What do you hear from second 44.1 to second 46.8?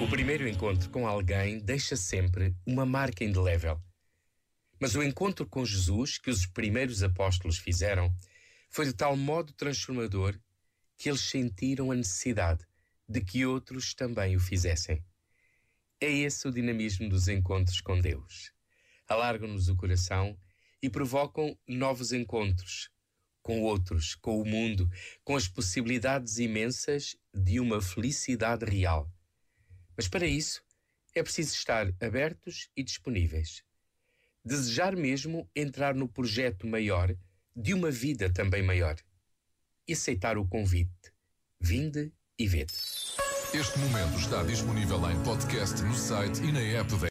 está disponível em podcast no site e na